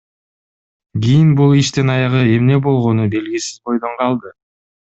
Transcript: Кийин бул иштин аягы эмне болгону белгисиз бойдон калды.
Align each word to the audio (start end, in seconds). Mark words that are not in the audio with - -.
Кийин 1.03 1.27
бул 1.41 1.53
иштин 1.59 1.93
аягы 1.97 2.23
эмне 2.39 2.59
болгону 2.69 3.07
белгисиз 3.17 3.63
бойдон 3.69 3.95
калды. 4.05 4.37